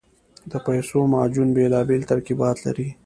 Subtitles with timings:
[0.51, 2.87] د پیسو معجون بېلابېل ترکیبات لري.